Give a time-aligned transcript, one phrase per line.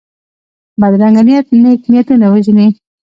[0.79, 2.67] بدرنګه نیت نېک نیتونه وژني